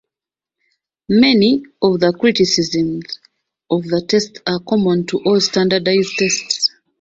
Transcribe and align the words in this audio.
Many 1.09 1.61
of 1.79 1.99
the 1.99 2.11
criticisms 2.11 3.19
of 3.69 3.83
the 3.83 4.01
test 4.01 4.39
are 4.47 4.59
common 4.61 5.05
to 5.05 5.19
all 5.19 5.39
standardized 5.39 6.13
tests. 6.17 6.71